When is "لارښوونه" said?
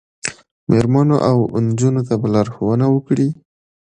2.33-2.85